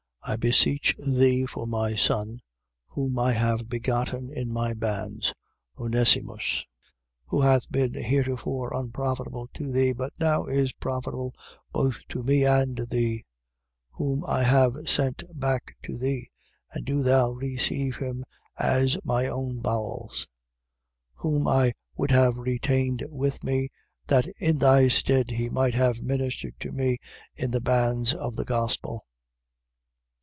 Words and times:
1:10. 0.25 0.33
I 0.33 0.35
beseech 0.35 0.95
thee 0.99 1.45
for 1.47 1.65
my 1.65 1.95
son, 1.95 2.41
whom 2.89 3.17
I 3.17 3.33
have 3.33 3.67
begotten 3.67 4.29
in 4.29 4.53
my 4.53 4.75
bands, 4.75 5.33
Onesimus, 5.79 6.63
1:11. 6.63 6.65
Who 7.29 7.41
hath 7.41 7.71
been 7.71 7.93
heretofore 7.95 8.71
unprofitable 8.71 9.47
to 9.55 9.71
thee 9.71 9.93
but 9.93 10.13
now 10.19 10.45
is 10.45 10.73
profitable 10.73 11.33
both 11.71 11.97
to 12.09 12.21
me 12.21 12.45
and 12.45 12.77
thee: 12.91 13.25
1:12. 13.97 13.97
Whom 13.97 14.23
I 14.27 14.43
have 14.43 14.75
sent 14.87 15.23
back 15.33 15.75
to 15.85 15.97
thee. 15.97 16.29
And 16.71 16.85
do 16.85 17.01
thou 17.01 17.31
receive 17.31 17.95
him 17.97 18.23
as 18.59 19.03
my 19.03 19.25
own 19.25 19.59
bowels. 19.59 20.27
1:13. 21.17 21.21
Whom 21.23 21.47
I 21.47 21.73
would 21.97 22.11
have 22.11 22.37
retained 22.37 23.03
with 23.09 23.43
me, 23.43 23.69
that 24.05 24.27
in 24.37 24.59
thy 24.59 24.87
stead 24.87 25.31
he 25.31 25.49
might 25.49 25.73
have 25.73 26.03
ministered 26.03 26.53
to 26.59 26.71
me 26.71 26.99
in 27.35 27.49
the 27.49 27.59
bands 27.59 28.13
of 28.13 28.35
the 28.35 28.45
gospel. 28.45 29.07